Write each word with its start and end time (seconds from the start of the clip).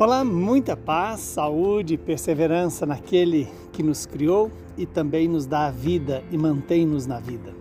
Olá, 0.00 0.24
muita 0.24 0.76
paz, 0.76 1.18
saúde 1.18 1.94
e 1.94 1.98
perseverança 1.98 2.86
naquele 2.86 3.48
que 3.72 3.82
nos 3.82 4.06
criou 4.06 4.48
e 4.76 4.86
também 4.86 5.26
nos 5.26 5.44
dá 5.44 5.66
a 5.66 5.72
vida 5.72 6.22
e 6.30 6.38
mantém-nos 6.38 7.04
na 7.04 7.18
vida. 7.18 7.52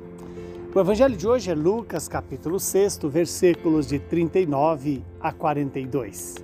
O 0.72 0.80
evangelho 0.80 1.18
de 1.18 1.28
hoje 1.28 1.50
é 1.50 1.56
Lucas, 1.56 2.08
capítulo 2.08 2.60
6, 2.60 3.00
versículos 3.06 3.88
de 3.88 3.98
39 3.98 5.04
a 5.20 5.32
42. 5.32 6.36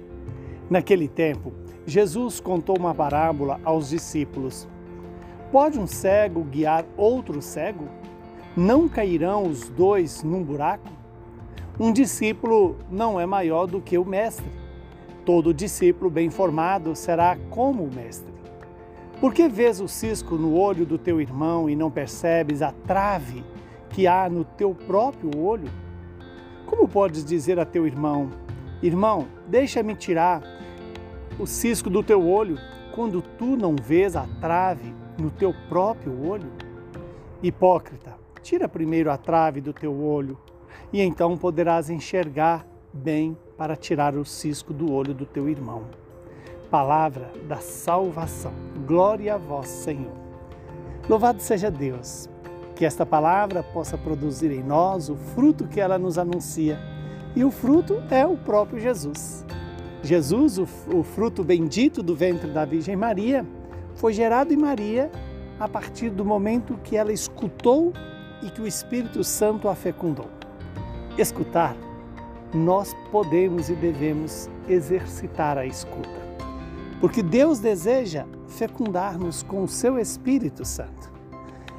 Naquele 0.68 1.08
tempo, 1.08 1.54
Jesus 1.86 2.40
contou 2.40 2.76
uma 2.76 2.96
parábola 2.96 3.62
aos 3.64 3.90
discípulos. 3.90 4.68
Pode 5.52 5.78
um 5.78 5.86
cego 5.86 6.44
guiar 6.44 6.86
outro 6.98 7.40
cego? 7.40 7.88
Não 8.58 8.90
cairão 8.90 9.44
os 9.44 9.70
dois 9.70 10.24
num 10.24 10.42
buraco? 10.42 10.90
Um 11.80 11.94
discípulo 11.94 12.78
não 12.90 13.20
é 13.20 13.28
maior 13.28 13.68
do 13.68 13.80
que 13.80 13.96
o 13.96 14.04
mestre 14.04 14.63
Todo 15.26 15.54
discípulo 15.54 16.10
bem 16.10 16.30
formado 16.30 16.96
será 16.96 17.38
como 17.50 17.84
o 17.84 17.94
Mestre. 17.94 18.34
Por 19.22 19.34
que 19.34 19.48
vês 19.48 19.80
o 19.80 19.88
cisco 19.88 20.36
no 20.36 20.54
olho 20.54 20.86
do 20.86 20.98
teu 20.98 21.22
irmão 21.22 21.70
e 21.70 21.78
não 21.78 21.90
percebes 21.90 22.62
a 22.62 22.74
trave 22.86 23.42
que 23.90 24.06
há 24.06 24.30
no 24.30 24.44
teu 24.44 24.76
próprio 24.76 25.40
olho? 25.40 25.70
Como 26.66 26.90
podes 26.90 27.24
dizer 27.24 27.58
a 27.58 27.66
teu 27.66 27.88
irmão: 27.88 28.32
Irmão, 28.82 29.28
deixa-me 29.48 29.96
tirar 29.96 30.44
o 31.40 31.48
cisco 31.48 31.90
do 31.90 32.04
teu 32.04 32.28
olho, 32.28 32.58
quando 32.94 33.22
tu 33.22 33.56
não 33.56 33.78
vês 33.82 34.18
a 34.18 34.28
trave 34.42 34.94
no 35.18 35.32
teu 35.32 35.56
próprio 35.70 36.22
olho? 36.28 36.52
Hipócrita, 37.42 38.18
tira 38.42 38.68
primeiro 38.68 39.10
a 39.10 39.18
trave 39.18 39.62
do 39.62 39.72
teu 39.72 40.04
olho, 40.04 40.38
e 40.92 41.02
então 41.02 41.38
poderás 41.38 41.90
enxergar 41.90 42.68
bem 42.92 43.38
para 43.58 43.76
tirar 43.76 44.16
o 44.16 44.26
cisco 44.26 44.74
do 44.74 44.92
olho 44.92 45.14
do 45.14 45.26
teu 45.26 45.48
irmão. 45.48 45.84
Palavra 46.70 47.32
da 47.48 47.58
salvação. 47.58 48.54
Glória 48.86 49.36
a 49.36 49.38
vós, 49.38 49.68
Senhor. 49.68 50.12
Louvado 51.08 51.42
seja 51.42 51.70
Deus. 51.70 52.30
Que 52.76 52.86
esta 52.86 53.06
palavra 53.06 53.62
possa 53.62 53.98
produzir 53.98 54.52
em 54.52 54.64
nós 54.64 55.10
o 55.10 55.16
fruto 55.16 55.68
que 55.68 55.80
ela 55.80 56.00
nos 56.00 56.18
anuncia. 56.18 56.80
E 57.36 57.44
o 57.44 57.52
fruto 57.52 58.02
é 58.10 58.26
o 58.26 58.36
próprio 58.36 58.80
Jesus. 58.80 59.46
Jesus, 60.02 60.58
o, 60.58 60.66
fruto 61.04 61.44
bendito 61.44 62.04
do 62.04 62.16
ventre 62.16 62.52
da 62.52 62.66
Virgem 62.66 62.96
Maria, 62.96 63.46
foi 63.96 64.12
gerado 64.12 64.54
em 64.54 64.58
Maria 64.58 65.10
a 65.60 65.68
partir 65.68 66.10
do 66.10 66.26
momento 66.26 66.78
que 66.84 66.98
ela 66.98 67.14
escutou 67.14 67.94
e 68.42 68.50
que 68.50 68.62
o 68.62 68.68
Espírito 68.68 69.24
Santo 69.24 69.70
a 69.70 69.76
fecundou. 69.76 70.28
Escutar 71.18 71.76
nós 72.54 72.96
podemos 73.12 73.70
e 73.70 73.74
devemos 73.74 74.50
exercitar 74.68 75.58
a 75.58 75.66
escuta. 75.66 76.24
Porque 77.00 77.22
Deus 77.22 77.60
deseja 77.60 78.26
fecundar-nos 78.48 79.44
com 79.44 79.64
o 79.64 79.68
seu 79.68 79.98
Espírito 80.00 80.64
Santo. 80.64 81.12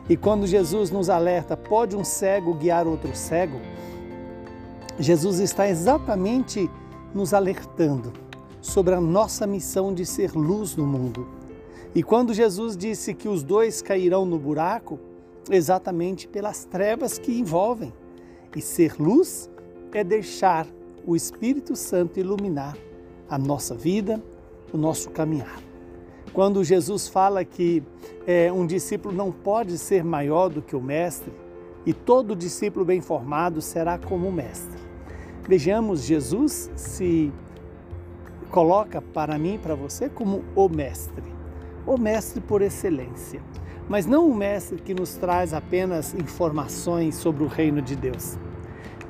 E 0.08 0.16
quando 0.16 0.46
Jesus 0.46 0.90
nos 0.90 1.08
alerta, 1.08 1.56
pode 1.56 1.96
um 1.96 2.04
cego 2.04 2.54
guiar 2.54 2.86
outro 2.86 3.14
cego? 3.16 3.58
Jesus 4.98 5.38
está 5.38 5.68
exatamente 5.68 6.70
nos 7.14 7.32
alertando 7.32 8.12
sobre 8.60 8.94
a 8.94 9.00
nossa 9.00 9.46
missão 9.46 9.94
de 9.94 10.04
ser 10.04 10.32
luz 10.32 10.76
no 10.76 10.86
mundo. 10.86 11.26
E 11.94 12.02
quando 12.02 12.34
Jesus 12.34 12.76
disse 12.76 13.14
que 13.14 13.28
os 13.28 13.42
dois 13.42 13.80
cairão 13.80 14.26
no 14.26 14.38
buraco, 14.38 14.98
exatamente 15.50 16.26
pelas 16.26 16.64
trevas 16.64 17.18
que 17.18 17.38
envolvem. 17.38 17.92
E 18.54 18.60
ser 18.60 18.96
luz 18.98 19.50
é 19.94 20.04
deixar 20.04 20.66
o 21.06 21.14
Espírito 21.14 21.76
Santo 21.76 22.18
iluminar 22.18 22.76
a 23.30 23.38
nossa 23.38 23.74
vida, 23.74 24.22
o 24.72 24.76
nosso 24.76 25.10
caminhar. 25.10 25.62
Quando 26.32 26.64
Jesus 26.64 27.06
fala 27.06 27.44
que 27.44 27.82
é, 28.26 28.52
um 28.52 28.66
discípulo 28.66 29.14
não 29.14 29.30
pode 29.30 29.78
ser 29.78 30.02
maior 30.02 30.48
do 30.48 30.60
que 30.60 30.74
o 30.74 30.80
mestre, 30.80 31.32
e 31.86 31.92
todo 31.92 32.34
discípulo 32.34 32.84
bem 32.84 33.00
formado 33.00 33.60
será 33.60 33.98
como 33.98 34.28
o 34.28 34.32
mestre. 34.32 34.80
Vejamos, 35.46 36.02
Jesus 36.02 36.70
se 36.74 37.32
coloca 38.50 39.00
para 39.00 39.38
mim 39.38 39.54
e 39.54 39.58
para 39.58 39.74
você 39.74 40.08
como 40.08 40.42
o 40.56 40.68
mestre, 40.68 41.24
o 41.86 41.98
mestre 41.98 42.40
por 42.40 42.62
excelência, 42.62 43.42
mas 43.88 44.06
não 44.06 44.28
o 44.28 44.34
mestre 44.34 44.80
que 44.80 44.94
nos 44.94 45.14
traz 45.14 45.52
apenas 45.52 46.14
informações 46.14 47.16
sobre 47.16 47.44
o 47.44 47.46
reino 47.46 47.82
de 47.82 47.94
Deus, 47.94 48.38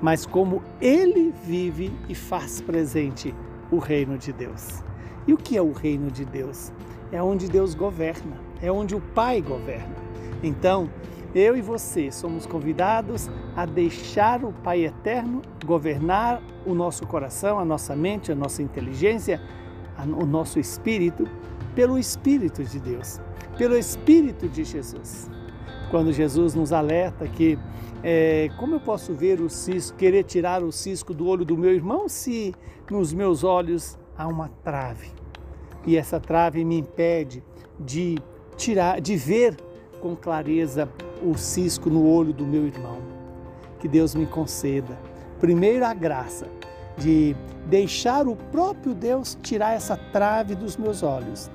mas 0.00 0.26
como 0.26 0.62
ele 0.80 1.32
vive 1.44 1.92
e 2.08 2.14
faz 2.14 2.60
presente 2.60 3.34
o 3.70 3.78
reino 3.78 4.18
de 4.18 4.32
Deus. 4.32 4.82
E 5.26 5.32
o 5.32 5.36
que 5.36 5.56
é 5.56 5.62
o 5.62 5.72
reino 5.72 6.10
de 6.10 6.24
Deus? 6.24 6.72
É 7.10 7.22
onde 7.22 7.48
Deus 7.48 7.74
governa, 7.74 8.36
é 8.60 8.70
onde 8.70 8.94
o 8.94 9.00
Pai 9.00 9.40
governa. 9.40 9.94
Então, 10.42 10.90
eu 11.34 11.56
e 11.56 11.60
você 11.60 12.12
somos 12.12 12.46
convidados 12.46 13.28
a 13.56 13.66
deixar 13.66 14.44
o 14.44 14.52
Pai 14.52 14.84
eterno 14.84 15.42
governar 15.64 16.42
o 16.64 16.74
nosso 16.74 17.06
coração, 17.06 17.58
a 17.58 17.64
nossa 17.64 17.96
mente, 17.96 18.30
a 18.30 18.34
nossa 18.34 18.62
inteligência, 18.62 19.40
o 20.18 20.26
nosso 20.26 20.60
espírito, 20.60 21.26
pelo 21.74 21.98
Espírito 21.98 22.62
de 22.62 22.78
Deus, 22.78 23.20
pelo 23.58 23.76
Espírito 23.76 24.48
de 24.48 24.62
Jesus. 24.62 25.28
Quando 25.94 26.12
Jesus 26.12 26.56
nos 26.56 26.72
alerta 26.72 27.28
que 27.28 27.56
é, 28.02 28.50
como 28.58 28.74
eu 28.74 28.80
posso 28.80 29.14
ver 29.14 29.40
o 29.40 29.48
cisco, 29.48 29.96
querer 29.96 30.24
tirar 30.24 30.60
o 30.60 30.72
cisco 30.72 31.14
do 31.14 31.28
olho 31.28 31.44
do 31.44 31.56
meu 31.56 31.72
irmão 31.72 32.08
se 32.08 32.52
nos 32.90 33.12
meus 33.12 33.44
olhos 33.44 33.96
há 34.18 34.26
uma 34.26 34.48
trave? 34.64 35.12
E 35.86 35.96
essa 35.96 36.18
trave 36.18 36.64
me 36.64 36.80
impede 36.80 37.44
de 37.78 38.18
tirar, 38.56 39.00
de 39.00 39.14
ver 39.14 39.56
com 40.00 40.16
clareza 40.16 40.88
o 41.22 41.38
cisco 41.38 41.88
no 41.88 42.04
olho 42.10 42.32
do 42.32 42.44
meu 42.44 42.66
irmão. 42.66 42.98
Que 43.78 43.86
Deus 43.86 44.16
me 44.16 44.26
conceda, 44.26 44.98
primeiro, 45.38 45.86
a 45.86 45.94
graça 45.94 46.48
de 46.98 47.36
deixar 47.66 48.26
o 48.26 48.34
próprio 48.34 48.96
Deus 48.96 49.38
tirar 49.44 49.74
essa 49.74 49.96
trave 49.96 50.56
dos 50.56 50.76
meus 50.76 51.04
olhos 51.04 51.48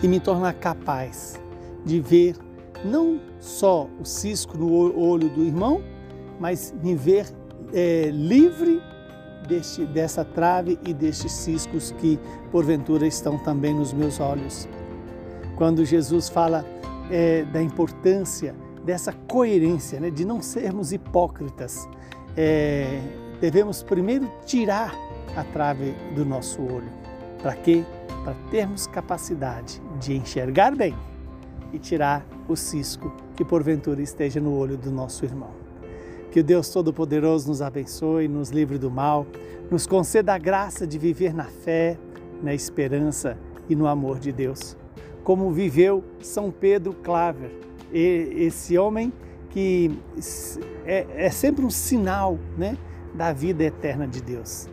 e 0.00 0.06
me 0.06 0.20
tornar 0.20 0.54
capaz 0.54 1.40
de 1.84 2.00
ver 2.00 2.45
não 2.86 3.20
só 3.40 3.88
o 4.00 4.04
cisco 4.04 4.56
no 4.56 4.72
olho 4.98 5.28
do 5.28 5.42
irmão, 5.42 5.82
mas 6.38 6.74
me 6.82 6.94
ver 6.94 7.26
é, 7.72 8.10
livre 8.12 8.80
deste, 9.48 9.84
dessa 9.86 10.24
trave 10.24 10.78
e 10.86 10.94
destes 10.94 11.32
ciscos 11.32 11.92
que 11.98 12.18
porventura 12.50 13.06
estão 13.06 13.38
também 13.38 13.74
nos 13.74 13.92
meus 13.92 14.20
olhos. 14.20 14.68
Quando 15.56 15.84
Jesus 15.84 16.28
fala 16.28 16.64
é, 17.10 17.44
da 17.44 17.62
importância 17.62 18.54
dessa 18.84 19.12
coerência, 19.12 19.98
né, 19.98 20.10
de 20.10 20.24
não 20.24 20.40
sermos 20.40 20.92
hipócritas, 20.92 21.88
é, 22.36 23.00
devemos 23.40 23.82
primeiro 23.82 24.30
tirar 24.44 24.94
a 25.34 25.42
trave 25.44 25.94
do 26.14 26.24
nosso 26.24 26.62
olho. 26.62 26.88
Para 27.42 27.54
quê? 27.54 27.84
Para 28.24 28.34
termos 28.50 28.86
capacidade 28.86 29.80
de 30.00 30.16
enxergar 30.16 30.74
bem 30.74 30.94
e 31.76 31.78
tirar 31.78 32.26
o 32.48 32.56
cisco 32.56 33.12
que 33.36 33.44
porventura 33.44 34.02
esteja 34.02 34.40
no 34.40 34.56
olho 34.56 34.76
do 34.76 34.90
nosso 34.90 35.24
irmão. 35.24 35.50
Que 36.30 36.40
o 36.40 36.44
Deus 36.44 36.68
Todo-Poderoso 36.70 37.48
nos 37.48 37.62
abençoe, 37.62 38.28
nos 38.28 38.50
livre 38.50 38.78
do 38.78 38.90
mal, 38.90 39.26
nos 39.70 39.86
conceda 39.86 40.34
a 40.34 40.38
graça 40.38 40.86
de 40.86 40.98
viver 40.98 41.34
na 41.34 41.44
fé, 41.44 41.98
na 42.42 42.54
esperança 42.54 43.38
e 43.68 43.76
no 43.76 43.86
amor 43.86 44.18
de 44.18 44.32
Deus. 44.32 44.76
Como 45.22 45.50
viveu 45.50 46.02
São 46.20 46.50
Pedro 46.50 46.94
Claver, 46.94 47.50
esse 47.92 48.76
homem 48.76 49.12
que 49.50 49.98
é, 50.84 51.06
é 51.26 51.30
sempre 51.30 51.64
um 51.64 51.70
sinal 51.70 52.38
né, 52.56 52.76
da 53.14 53.32
vida 53.32 53.64
eterna 53.64 54.06
de 54.06 54.22
Deus. 54.22 54.68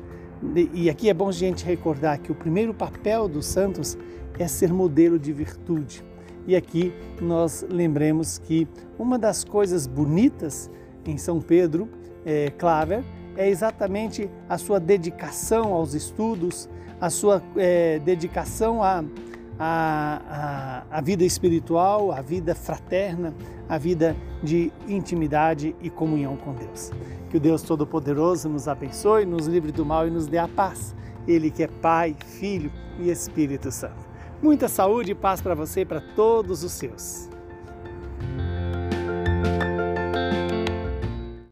E 0.74 0.90
aqui 0.90 1.10
é 1.10 1.14
bom 1.14 1.30
a 1.30 1.34
gente 1.34 1.66
recordar 1.66 2.18
que 2.20 2.32
o 2.32 2.36
primeiro 2.36 2.74
papel 2.74 3.28
dos 3.28 3.46
santos 3.46 3.98
é 4.38 4.48
ser 4.48 4.74
modelo 4.74 5.18
de 5.18 5.32
virtude 5.32 6.04
e 6.48 6.56
aqui 6.56 6.94
nós 7.22 7.66
lembremos 7.70 8.38
que 8.38 8.68
uma 8.98 9.18
das 9.18 9.44
coisas 9.44 9.88
bonitas 9.88 10.70
em 11.06 11.18
São 11.18 11.40
Pedro 11.42 11.90
é, 12.26 12.52
Claver 12.52 13.04
é 13.36 13.50
exatamente 13.50 14.30
a 14.48 14.58
sua 14.58 14.80
dedicação 14.80 15.74
aos 15.74 15.94
estudos, 15.94 16.70
a 17.02 17.10
sua 17.10 17.42
é, 17.56 18.00
dedicação 18.00 18.84
à, 18.84 19.04
à, 19.58 20.84
à, 20.92 21.02
vida 21.02 21.24
espiritual, 21.24 22.12
à 22.12 22.22
vida 22.22 22.54
fraterna, 22.54 23.34
à 23.68 23.78
vida 23.78 24.16
de 24.44 24.72
intimidade 24.88 25.76
e 25.82 25.90
comunhão 25.90 26.38
com 26.38 26.54
Deus. 26.54 26.92
Que 27.30 27.38
o 27.38 27.40
Deus 27.40 27.64
Todo-Poderoso 27.64 28.48
nos 28.48 28.68
abençoe, 28.68 29.26
nos 29.26 29.48
livre 29.48 29.72
do 29.72 29.86
mal 29.86 30.08
e 30.08 30.12
nos 30.12 30.28
dê 30.28 30.38
a 30.38 30.48
paz. 30.48 30.96
Ele 31.28 31.50
que 31.50 31.64
é 31.64 31.68
Pai, 31.68 32.16
Filho 32.26 32.72
e 33.00 33.10
Espírito 33.10 33.72
Santo. 33.72 34.13
Muita 34.44 34.68
saúde 34.68 35.14
e 35.14 35.16
paz 35.16 35.40
para 35.40 35.56
você 35.56 35.82
e 35.82 35.86
para 35.86 36.02
todos 36.02 36.66
os 36.66 36.74
seus. 36.74 37.30